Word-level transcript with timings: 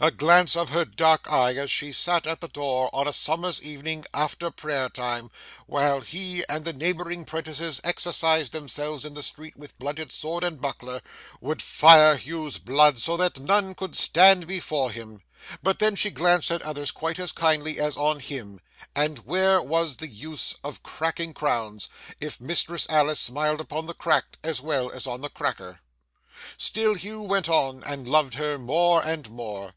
A 0.00 0.12
glance 0.12 0.54
of 0.54 0.68
her 0.70 0.84
dark 0.84 1.28
eye 1.28 1.56
as 1.56 1.72
she 1.72 1.90
sat 1.90 2.24
at 2.24 2.40
the 2.40 2.46
door 2.46 2.88
on 2.92 3.08
a 3.08 3.12
summer's 3.12 3.60
evening 3.60 4.04
after 4.14 4.48
prayer 4.48 4.88
time, 4.88 5.28
while 5.66 6.02
he 6.02 6.44
and 6.48 6.64
the 6.64 6.72
neighbouring 6.72 7.24
'prentices 7.24 7.80
exercised 7.82 8.52
themselves 8.52 9.04
in 9.04 9.14
the 9.14 9.24
street 9.24 9.56
with 9.56 9.76
blunted 9.76 10.12
sword 10.12 10.44
and 10.44 10.60
buckler, 10.60 11.00
would 11.40 11.60
fire 11.60 12.14
Hugh's 12.16 12.58
blood 12.58 13.00
so 13.00 13.16
that 13.16 13.40
none 13.40 13.74
could 13.74 13.96
stand 13.96 14.46
before 14.46 14.92
him; 14.92 15.20
but 15.64 15.80
then 15.80 15.96
she 15.96 16.10
glanced 16.10 16.52
at 16.52 16.62
others 16.62 16.92
quite 16.92 17.18
as 17.18 17.32
kindly 17.32 17.80
as 17.80 17.96
on 17.96 18.20
him, 18.20 18.60
and 18.94 19.26
where 19.26 19.60
was 19.60 19.96
the 19.96 20.06
use 20.06 20.54
of 20.62 20.84
cracking 20.84 21.34
crowns 21.34 21.88
if 22.20 22.40
Mistress 22.40 22.86
Alice 22.88 23.18
smiled 23.18 23.60
upon 23.60 23.86
the 23.86 23.94
cracked 23.94 24.36
as 24.44 24.60
well 24.60 24.92
as 24.92 25.08
on 25.08 25.22
the 25.22 25.28
cracker? 25.28 25.80
Still 26.56 26.94
Hugh 26.94 27.22
went 27.22 27.48
on, 27.48 27.82
and 27.82 28.06
loved 28.06 28.34
her 28.34 28.58
more 28.58 29.02
and 29.04 29.28
more. 29.30 29.74